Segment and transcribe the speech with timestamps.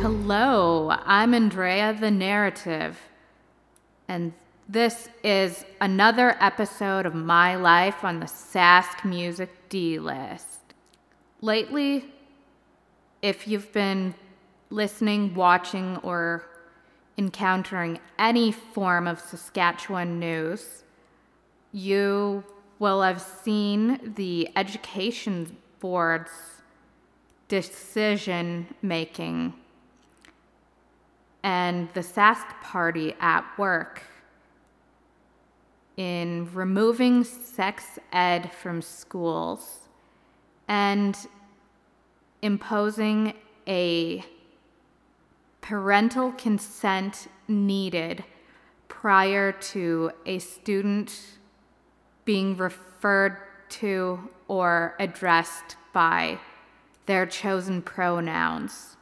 [0.00, 3.00] Hello, I'm Andrea the Narrative,
[4.06, 4.32] and
[4.68, 10.60] this is another episode of my life on the Sask Music D list.
[11.40, 12.14] Lately,
[13.20, 14.14] if you've been
[14.70, 16.46] listening, watching, or
[17.18, 20.84] encountering any form of Saskatchewan news,
[21.72, 22.44] you
[22.78, 26.30] will have seen the Education Board's
[27.48, 29.54] decision making
[31.42, 34.02] and the Sask Party at work
[35.96, 39.88] in removing sex ed from schools
[40.68, 41.26] and
[42.42, 43.34] imposing
[43.66, 44.24] a
[45.60, 48.24] parental consent needed
[48.88, 51.38] prior to a student
[52.24, 53.36] being referred
[53.70, 56.38] to or addressed by
[57.06, 58.96] their chosen pronouns.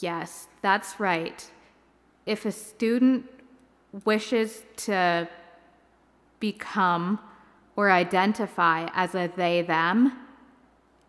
[0.00, 1.50] Yes, that's right.
[2.26, 3.26] If a student
[4.04, 5.28] wishes to
[6.40, 7.18] become
[7.76, 10.12] or identify as a they them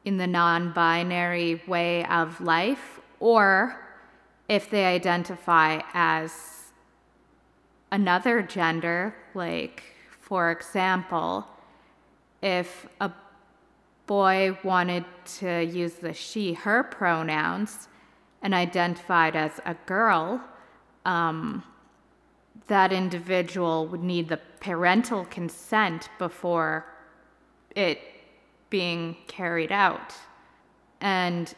[0.05, 3.85] in the non binary way of life, or
[4.47, 6.71] if they identify as
[7.91, 9.83] another gender, like,
[10.21, 11.45] for example,
[12.41, 13.11] if a
[14.07, 15.05] boy wanted
[15.39, 17.87] to use the she her pronouns
[18.41, 20.41] and identified as a girl,
[21.05, 21.63] um,
[22.67, 26.85] that individual would need the parental consent before
[27.75, 27.99] it
[28.69, 30.13] being carried out.
[31.01, 31.53] And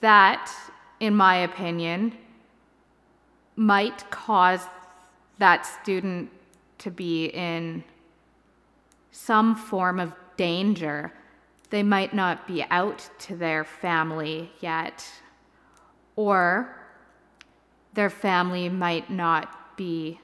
[0.00, 0.52] that,
[1.00, 2.16] in my opinion,
[3.56, 4.66] might cause
[5.38, 6.30] that student
[6.78, 7.84] to be in
[9.14, 11.12] some form of danger.
[11.70, 15.06] They might not be out to their family yet,
[16.16, 16.76] or
[17.94, 20.18] their family might not be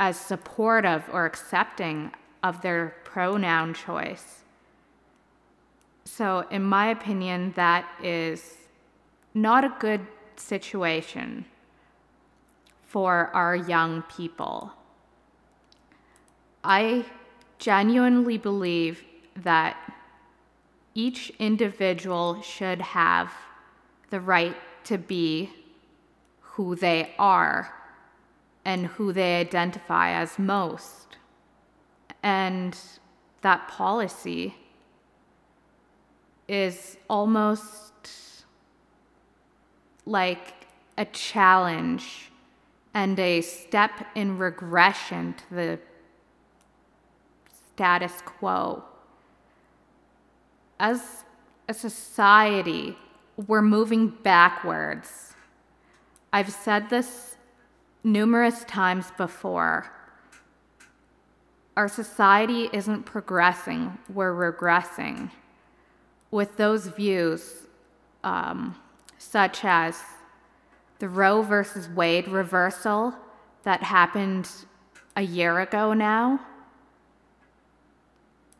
[0.00, 4.44] as supportive or accepting of their pronoun choice.
[6.06, 8.56] So, in my opinion, that is
[9.34, 10.00] not a good
[10.36, 11.44] situation
[12.88, 14.72] for our young people.
[16.64, 17.04] I
[17.58, 19.76] genuinely believe that
[20.94, 23.32] each individual should have
[24.10, 25.50] the right to be
[26.40, 27.74] who they are
[28.64, 31.18] and who they identify as most.
[32.22, 32.76] And
[33.42, 34.56] that policy
[36.48, 38.44] is almost
[40.06, 40.54] like
[40.96, 42.30] a challenge
[42.94, 45.78] and a step in regression to the
[47.76, 48.82] status quo.
[50.80, 51.24] As
[51.68, 52.96] a society,
[53.46, 55.34] we're moving backwards.
[56.32, 57.36] I've said this
[58.02, 59.92] numerous times before.
[61.76, 65.30] Our society isn't progressing, we're regressing.
[66.30, 67.66] With those views,
[68.24, 68.74] um,
[69.18, 70.02] such as
[70.98, 73.14] the Roe versus Wade reversal
[73.64, 74.48] that happened
[75.14, 76.40] a year ago now,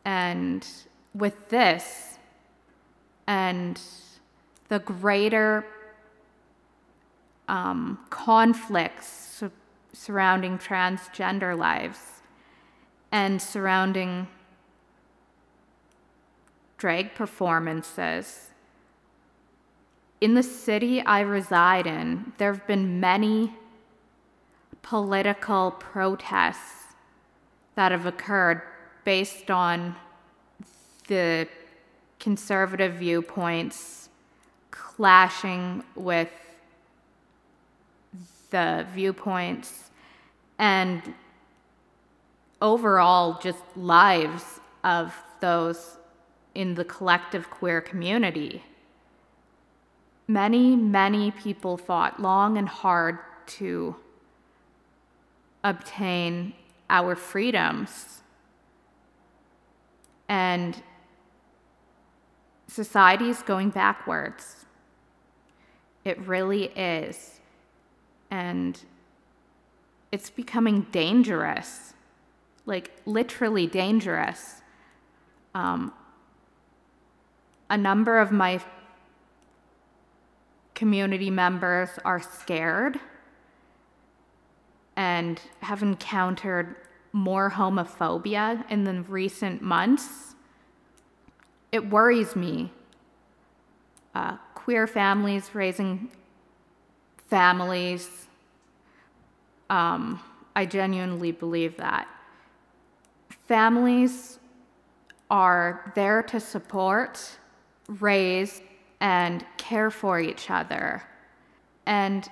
[0.07, 0.65] and
[1.13, 2.17] with this,
[3.27, 3.77] and
[4.69, 5.65] the greater
[7.49, 9.43] um, conflicts
[9.91, 11.99] surrounding transgender lives
[13.11, 14.29] and surrounding
[16.77, 18.51] drag performances.
[20.21, 23.55] In the city I reside in, there have been many
[24.83, 26.93] political protests
[27.75, 28.61] that have occurred
[29.07, 29.95] based on
[31.07, 31.47] the
[32.19, 34.09] conservative viewpoints
[34.69, 36.27] clashing with
[38.49, 39.91] the viewpoints
[40.59, 41.01] and
[42.61, 45.95] overall just lives of those
[46.53, 48.61] in the collective queer community.
[50.27, 53.19] Many, many people fought long and hard
[53.59, 53.95] to
[55.63, 56.51] obtain
[56.89, 58.17] our freedoms.
[60.29, 60.81] And
[62.67, 64.65] society is going backwards.
[66.03, 67.39] It really is.
[68.29, 68.79] And
[70.11, 71.93] it's becoming dangerous,
[72.65, 74.61] like literally dangerous.
[75.53, 75.93] Um,
[77.69, 78.61] a number of my
[80.75, 82.99] community members are scared
[84.95, 86.75] and have encountered
[87.17, 90.35] more homophobia in the recent months.
[91.71, 92.71] it worries me.
[94.15, 96.09] Uh, queer families raising
[97.27, 98.27] families.
[99.69, 100.21] Um,
[100.55, 102.07] I genuinely believe that.
[103.47, 104.39] Families
[105.29, 107.37] are there to support,
[107.87, 108.61] raise,
[109.01, 111.03] and care for each other.
[111.85, 112.29] And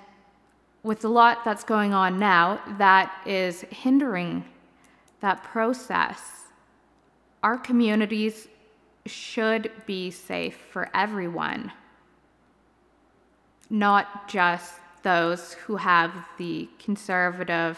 [0.82, 4.44] with a lot that's going on now, that is hindering
[5.26, 6.20] that process.
[7.42, 8.46] Our communities
[9.06, 11.72] should be safe for everyone,
[13.68, 17.76] not just those who have the conservative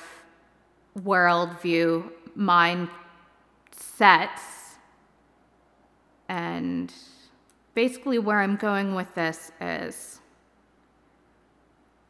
[0.98, 2.90] worldview mindsets.
[6.28, 6.92] And
[7.72, 10.20] basically, where I'm going with this is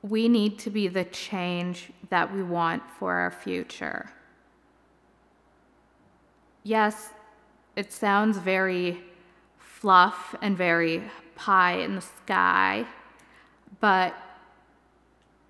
[0.02, 4.11] we need to be the change that we want for our future.
[6.62, 7.10] Yes,
[7.76, 9.02] it sounds very
[9.58, 11.02] fluff and very
[11.37, 12.87] pie in the sky,
[13.81, 14.14] but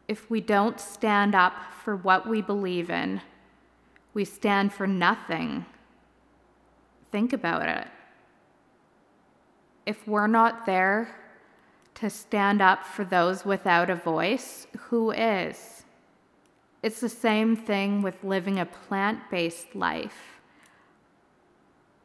[0.06, 3.20] if we don't stand up for what we believe in,
[4.14, 5.64] we stand for nothing.
[7.10, 7.86] Think about it.
[9.86, 11.14] If we're not there
[11.94, 15.84] to stand up for those without a voice, who is?
[16.82, 20.37] It's the same thing with living a plant based life.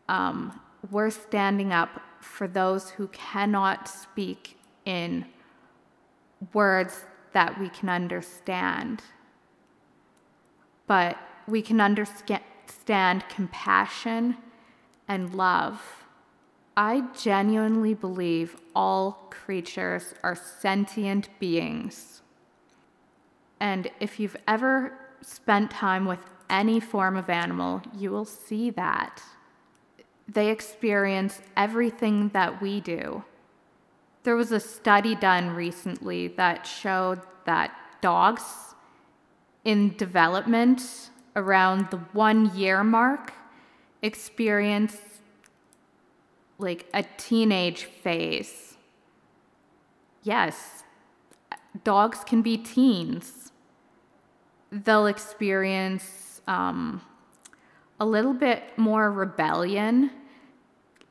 [0.09, 0.59] Um,
[0.91, 5.25] we're standing up for those who cannot speak in
[6.53, 9.01] words that we can understand.
[10.87, 11.17] But
[11.47, 14.37] we can understand compassion
[15.07, 15.81] and love.
[16.75, 22.21] I genuinely believe all creatures are sentient beings.
[23.59, 29.21] And if you've ever spent time with any form of animal, you will see that.
[30.27, 33.23] They experience everything that we do.
[34.23, 37.71] There was a study done recently that showed that
[38.01, 38.43] dogs
[39.65, 43.33] in development around the one year mark
[44.01, 44.97] experience
[46.57, 48.77] like a teenage phase.
[50.21, 50.83] Yes,
[51.83, 53.51] dogs can be teens.
[54.71, 57.01] They'll experience um,
[57.99, 60.11] a little bit more rebellion.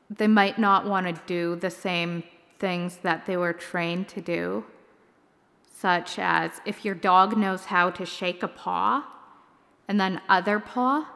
[0.09, 2.23] They might not want to do the same
[2.59, 4.65] things that they were trained to do,
[5.75, 9.05] such as if your dog knows how to shake a paw
[9.87, 11.07] and then other paw,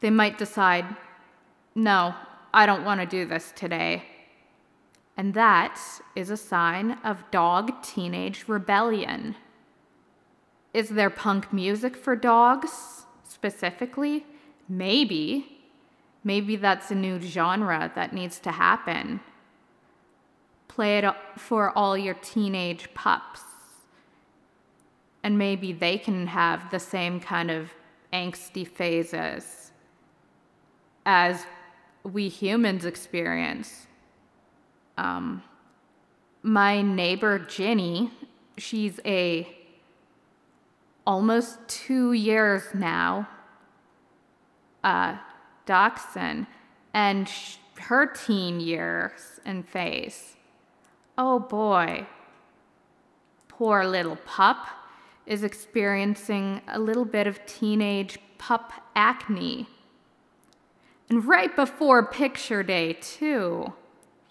[0.00, 0.84] they might decide,
[1.74, 2.14] no,
[2.52, 4.04] I don't want to do this today.
[5.16, 5.80] And that
[6.14, 9.36] is a sign of dog teenage rebellion.
[10.72, 14.26] Is there punk music for dogs specifically?
[14.68, 15.46] Maybe.
[16.22, 19.20] Maybe that's a new genre that needs to happen.
[20.68, 21.04] Play it
[21.36, 23.42] for all your teenage pups.
[25.22, 27.70] And maybe they can have the same kind of
[28.12, 29.72] angsty phases
[31.06, 31.46] as
[32.02, 33.86] we humans experience.
[34.96, 35.42] Um,
[36.42, 38.10] my neighbor Ginny,
[38.58, 39.48] she's a
[41.06, 43.28] almost two years now
[44.84, 45.16] uh,
[45.66, 46.46] dachshund,
[46.92, 50.36] and sh- her teen years and phase
[51.16, 52.06] Oh boy,
[53.48, 54.66] poor little pup
[55.26, 59.68] is experiencing a little bit of teenage pup acne.
[61.08, 63.72] And right before picture day, too.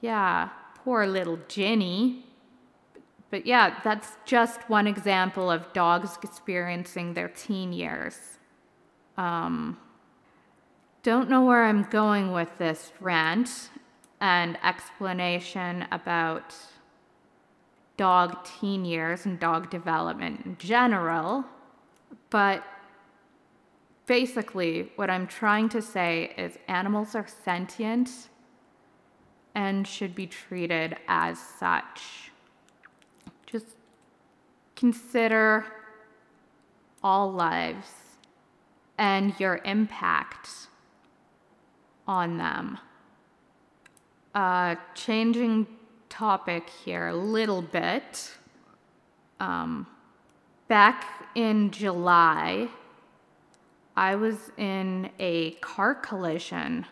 [0.02, 0.50] Yeah,
[0.84, 2.26] poor little Ginny.
[3.30, 8.18] But yeah, that's just one example of dogs experiencing their teen years.
[9.18, 9.78] Um,
[11.04, 13.70] don't know where I'm going with this rant
[14.22, 16.56] and explanation about
[17.98, 21.44] dog teen years and dog development in general,
[22.30, 22.64] but
[24.06, 28.30] basically, what I'm trying to say is animals are sentient
[29.56, 32.32] and should be treated as such.
[33.46, 33.68] Just
[34.78, 35.66] consider
[37.04, 37.92] all lives
[38.98, 40.50] and your impact
[42.08, 42.78] on them.
[44.34, 45.68] Uh, changing
[46.10, 48.32] topic here a little bit.
[49.40, 49.88] Um,
[50.68, 52.70] back in July,
[53.96, 56.86] I was in a car collision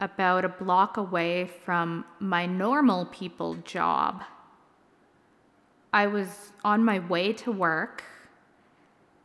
[0.00, 4.22] about a block away from my normal people job.
[5.92, 8.04] I was on my way to work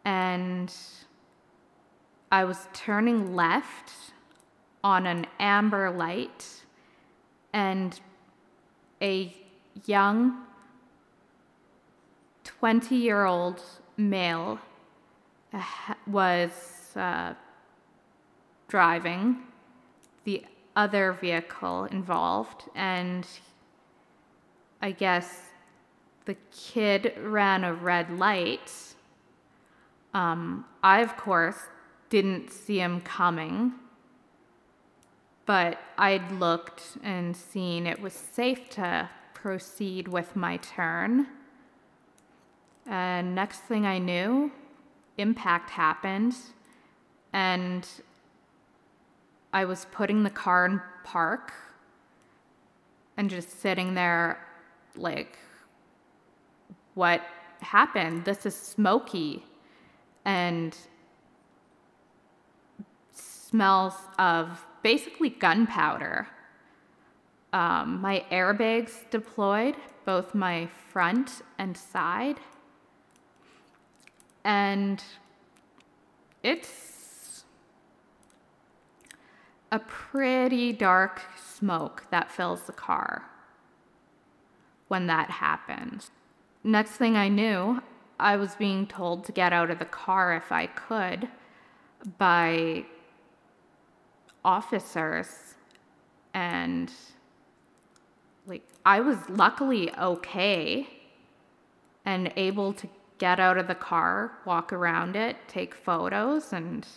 [0.05, 0.73] and
[2.31, 3.91] I was turning left
[4.83, 6.63] on an amber light
[7.53, 7.99] and
[9.01, 9.35] a
[9.85, 10.45] young
[12.45, 13.61] 20 year old
[13.97, 14.59] male
[15.53, 15.63] uh,
[16.07, 16.51] was
[16.95, 17.33] uh,
[18.67, 19.37] driving
[20.23, 20.45] the
[20.75, 23.27] other vehicle involved, and
[24.81, 25.49] I guess
[26.25, 28.71] the kid ran a red light.
[30.13, 31.57] Um, I, of course,
[32.11, 33.71] didn't see him coming,
[35.45, 41.25] but I'd looked and seen it was safe to proceed with my turn.
[42.85, 44.51] And next thing I knew,
[45.17, 46.35] impact happened,
[47.31, 47.87] and
[49.53, 51.53] I was putting the car in park
[53.15, 54.45] and just sitting there
[54.97, 55.37] like,
[56.93, 57.21] what
[57.61, 58.25] happened?
[58.25, 59.45] This is smoky
[60.25, 60.75] and
[63.51, 66.27] smells of basically gunpowder.
[67.53, 72.39] Um, my airbags deployed, both my front and side.
[74.43, 75.03] And
[76.43, 77.43] it's
[79.71, 83.29] a pretty dark smoke that fills the car
[84.87, 86.09] when that happened.
[86.63, 87.81] Next thing I knew,
[88.19, 91.27] I was being told to get out of the car if I could
[92.17, 92.85] by
[94.43, 95.55] officers
[96.33, 96.91] and
[98.47, 100.87] like I was luckily okay
[102.05, 106.87] and able to get out of the car, walk around it, take photos, and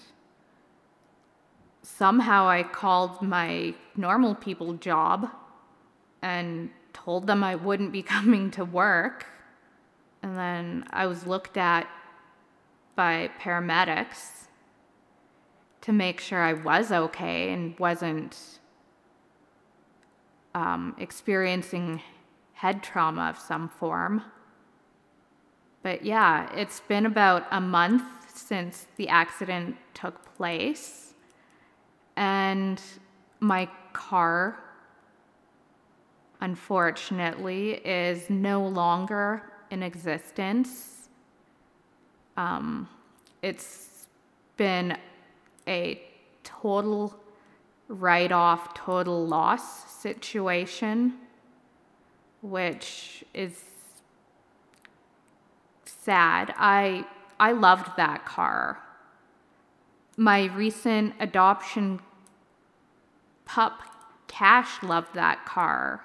[1.82, 5.30] somehow I called my normal people job
[6.22, 9.26] and told them I wouldn't be coming to work.
[10.22, 11.86] And then I was looked at
[12.96, 14.43] by paramedics
[15.84, 18.38] to make sure I was okay and wasn't
[20.54, 22.00] um, experiencing
[22.54, 24.22] head trauma of some form.
[25.82, 28.02] But yeah, it's been about a month
[28.34, 31.12] since the accident took place.
[32.16, 32.80] And
[33.40, 34.58] my car,
[36.40, 41.10] unfortunately, is no longer in existence.
[42.38, 42.88] Um,
[43.42, 44.08] it's
[44.56, 44.96] been
[45.66, 46.00] a
[46.42, 47.14] total
[47.88, 51.14] write off, total loss situation,
[52.42, 53.64] which is
[55.84, 56.54] sad.
[56.56, 57.06] I
[57.38, 58.78] I loved that car.
[60.16, 62.00] My recent adoption
[63.44, 63.82] pup
[64.34, 66.04] Cash loved that car.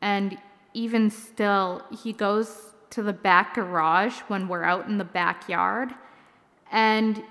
[0.00, 0.38] And
[0.72, 5.90] even still, he goes to the back garage when we're out in the backyard
[6.72, 7.22] and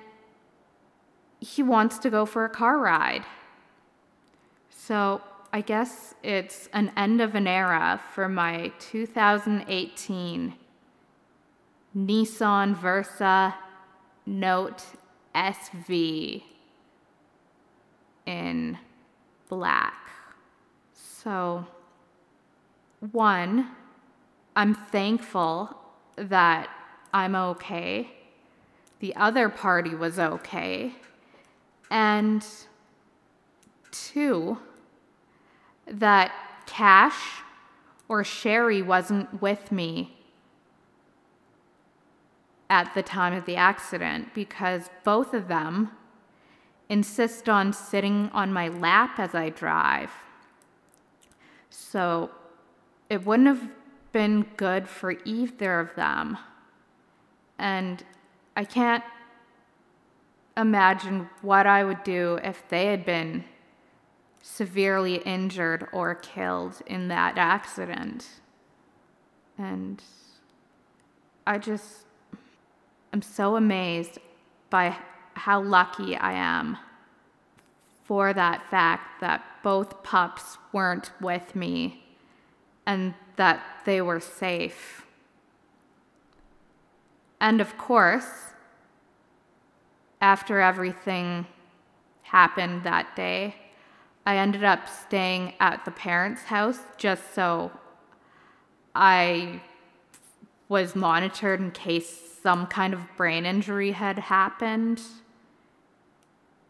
[1.39, 3.23] he wants to go for a car ride.
[4.69, 5.21] So
[5.53, 10.53] I guess it's an end of an era for my 2018
[11.95, 13.55] Nissan Versa
[14.25, 14.83] Note
[15.33, 16.43] SV
[18.25, 18.77] in
[19.47, 20.09] black.
[20.93, 21.65] So,
[23.11, 23.69] one,
[24.55, 25.77] I'm thankful
[26.17, 26.69] that
[27.13, 28.11] I'm okay.
[28.99, 30.95] The other party was okay.
[31.89, 32.45] And
[33.91, 34.57] two,
[35.87, 36.31] that
[36.65, 37.41] Cash
[38.07, 40.17] or Sherry wasn't with me
[42.69, 45.91] at the time of the accident because both of them
[46.89, 50.11] insist on sitting on my lap as I drive.
[51.69, 52.31] So
[53.09, 53.69] it wouldn't have
[54.11, 56.37] been good for either of them.
[57.57, 58.03] And
[58.55, 59.03] I can't
[60.57, 63.43] imagine what I would do if they had been
[64.41, 68.27] severely injured or killed in that accident.
[69.57, 70.01] And
[71.47, 72.05] I just
[73.11, 74.19] am so amazed
[74.69, 74.97] by
[75.33, 76.77] how lucky I am
[78.03, 82.03] for that fact that both pups weren't with me
[82.85, 85.05] and that they were safe.
[87.41, 88.53] And of course,
[90.25, 91.45] after everything
[92.23, 93.55] happened that day,
[94.25, 97.71] I ended up staying at the parents' house just so
[98.95, 99.61] I
[100.67, 104.99] was monitored in case some kind of brain injury had happened.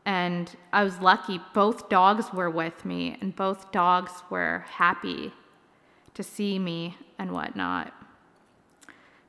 [0.06, 5.32] And I was lucky, both dogs were with me, and both dogs were happy
[6.14, 7.94] to see me and whatnot.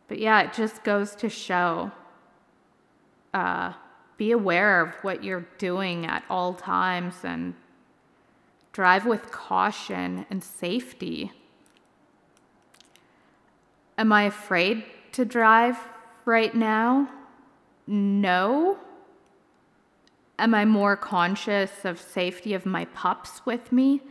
[0.09, 1.93] But yeah, it just goes to show
[3.33, 3.75] uh,
[4.17, 7.55] be aware of what you're doing at all times and
[8.73, 11.33] drive with caution and safety.
[13.99, 15.79] Am I afraid to drive
[16.25, 17.09] right now?
[17.87, 18.79] No.
[20.39, 24.03] Am I more conscious of safety of my pups with me?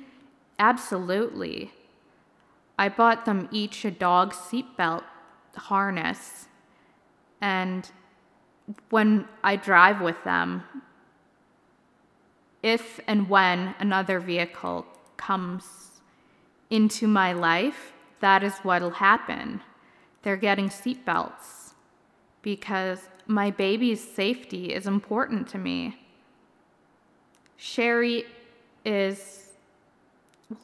[0.57, 1.71] Absolutely.
[2.79, 5.03] I bought them each a dog seatbelt
[5.55, 6.47] harness.
[7.39, 7.89] And
[8.89, 10.63] when I drive with them,
[12.63, 14.85] if and when another vehicle
[15.17, 15.91] comes
[16.69, 19.61] into my life, that is what'll happen.
[20.23, 21.73] They're getting seatbelts
[22.41, 25.99] because my baby's safety is important to me.
[27.57, 28.25] Sherry
[28.83, 29.53] is,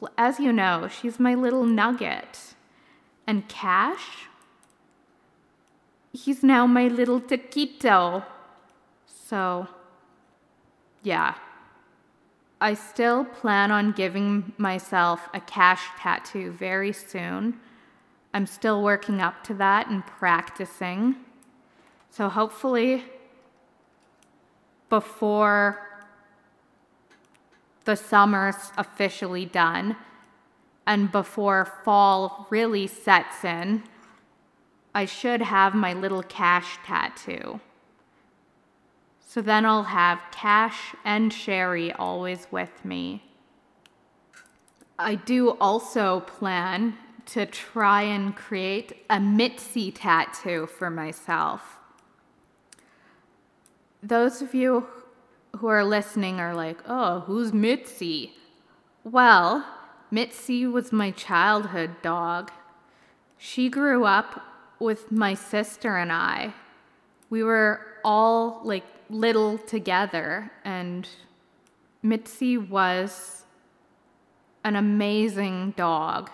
[0.00, 2.54] well, as you know, she's my little nugget.
[3.26, 4.26] And Cash,
[6.12, 8.24] he's now my little taquito.
[9.06, 9.68] So,
[11.02, 11.34] yeah.
[12.60, 17.58] I still plan on giving myself a cash tattoo very soon.
[18.32, 21.16] I'm still working up to that and practicing.
[22.10, 23.04] So hopefully,
[24.88, 26.06] before
[27.84, 29.96] the summer's officially done
[30.86, 33.82] and before fall really sets in,
[34.94, 37.60] I should have my little cash tattoo.
[39.20, 43.22] So then I'll have Cash and Sherry always with me.
[44.98, 51.78] I do also plan to try and create a Mitzi tattoo for myself.
[54.02, 54.86] Those of you
[55.56, 58.34] who are listening are like, oh, who's Mitzi?
[59.02, 59.64] Well,
[60.10, 62.50] Mitzi was my childhood dog.
[63.38, 64.51] She grew up
[64.82, 66.52] with my sister and I.
[67.30, 71.08] We were all like little together, and
[72.02, 73.44] Mitzi was
[74.64, 76.30] an amazing dog.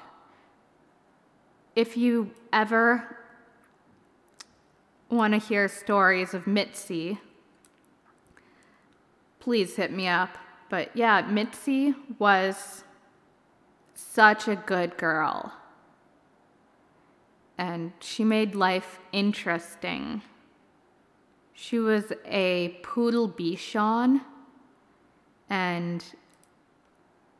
[1.77, 3.19] If you ever
[5.11, 7.19] want to hear stories of Mitzi,
[9.41, 10.37] please hit me up.
[10.69, 12.85] But yeah, Mitzi was
[13.95, 15.53] such a good girl.
[17.59, 20.23] And she made life interesting.
[21.53, 24.21] She was a poodle bichon
[25.51, 26.05] and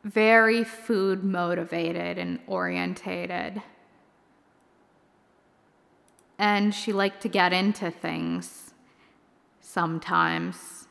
[0.03, 3.63] very food motivated and orientated.
[6.37, 8.73] And she liked to get into things
[9.61, 10.89] sometimes.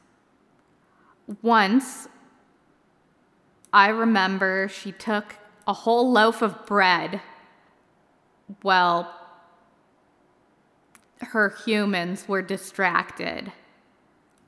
[1.42, 2.08] Once,
[3.74, 5.36] I remember she took
[5.68, 7.22] a whole loaf of bread.
[8.64, 9.14] Well,
[11.20, 13.52] her humans were distracted.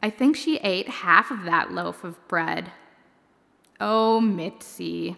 [0.02, 2.72] I think she ate half of that loaf of bread.
[3.82, 5.18] Oh, Mitzi.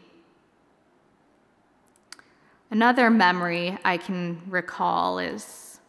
[2.69, 5.79] Another memory I can recall is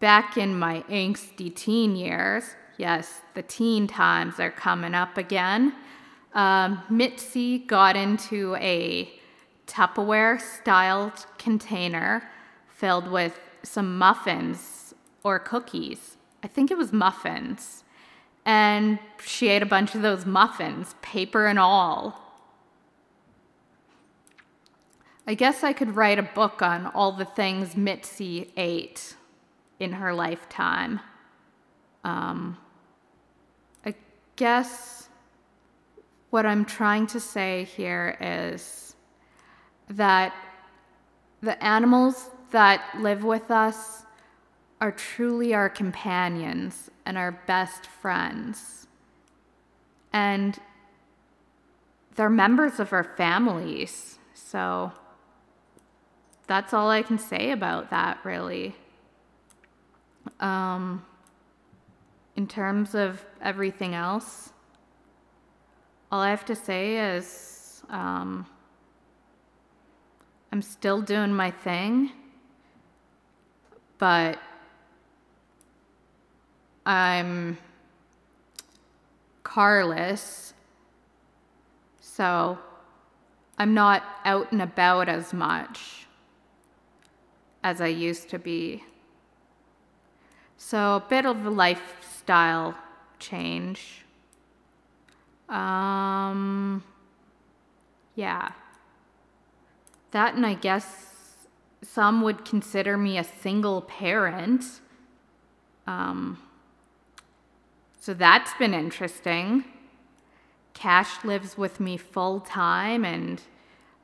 [0.00, 2.44] back in my angsty teen years.
[2.78, 5.74] Yes, the teen times are coming up again.
[6.32, 9.12] Um, Mitzi got into a
[9.66, 12.28] Tupperware styled container
[12.68, 16.16] filled with some muffins or cookies.
[16.42, 17.84] I think it was muffins.
[18.44, 22.20] And she ate a bunch of those muffins, paper and all.
[25.26, 29.16] I guess I could write a book on all the things Mitzi ate
[29.80, 31.00] in her lifetime.
[32.04, 32.58] Um,
[33.86, 33.94] I
[34.36, 35.08] guess
[36.28, 38.83] what I'm trying to say here is
[39.88, 40.34] that
[41.40, 44.04] the animals that live with us
[44.80, 48.86] are truly our companions and our best friends.
[50.12, 50.58] And
[52.16, 54.18] they're members of our families.
[54.34, 54.92] So
[56.46, 58.76] that's all I can say about that, really.
[60.40, 61.04] Um,
[62.36, 64.50] in terms of everything else,
[66.10, 68.46] all I have to say is um,
[70.54, 72.12] I'm still doing my thing
[73.98, 74.38] but
[76.86, 77.58] I'm
[79.42, 80.54] carless,
[82.00, 82.56] so
[83.58, 86.06] I'm not out and about as much
[87.64, 88.84] as I used to be.
[90.56, 92.76] So, a bit of a lifestyle
[93.18, 94.04] change.
[95.48, 96.84] Um,
[98.14, 98.52] yeah.
[100.14, 101.48] That, and I guess
[101.82, 104.64] some would consider me a single parent.
[105.88, 106.38] Um,
[107.98, 109.64] so that's been interesting.
[110.72, 113.42] Cash lives with me full time, and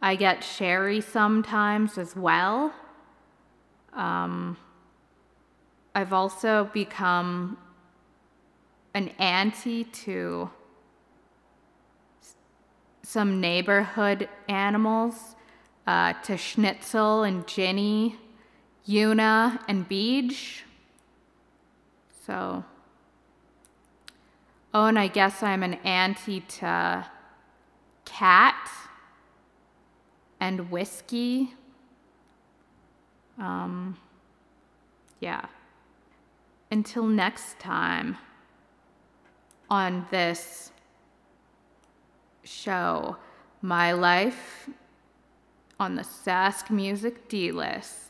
[0.03, 2.75] I get Sherry sometimes as well.
[3.93, 4.57] Um,
[5.95, 7.57] I've also become
[8.95, 10.51] an auntie to
[13.05, 15.37] some neighborhood animals,
[15.91, 18.15] uh, to Schnitzel and Ginny,
[18.89, 20.61] Yuna and Beej.
[22.25, 22.65] So,
[24.73, 27.07] oh, and I guess I'm an auntie to
[28.05, 28.71] Cat
[30.39, 31.55] and Whiskey.
[33.37, 33.97] Um,
[35.19, 35.47] yeah.
[36.71, 38.17] Until next time
[39.69, 40.71] on this
[42.45, 43.17] show,
[43.61, 44.69] My Life
[45.81, 48.10] on the Sask Music D List.